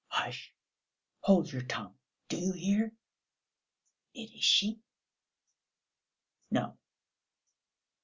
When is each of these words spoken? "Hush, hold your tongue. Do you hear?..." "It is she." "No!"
"Hush, 0.07 0.51
hold 1.19 1.51
your 1.53 1.61
tongue. 1.61 1.93
Do 2.27 2.35
you 2.35 2.53
hear?..." 2.53 2.91
"It 4.15 4.33
is 4.33 4.43
she." 4.43 4.79
"No!" 6.49 6.79